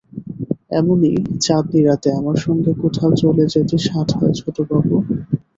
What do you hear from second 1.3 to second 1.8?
চাঁদনি